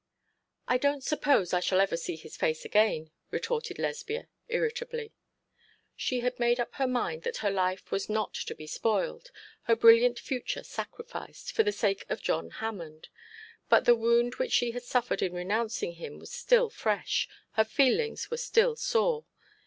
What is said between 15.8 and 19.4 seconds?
him was still fresh, her feelings were still sore.